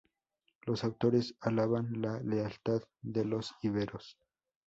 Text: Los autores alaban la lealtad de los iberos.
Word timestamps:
Los 0.65 0.83
autores 0.83 1.35
alaban 1.41 2.01
la 2.01 2.19
lealtad 2.21 2.81
de 3.03 3.23
los 3.23 3.53
iberos. 3.61 4.17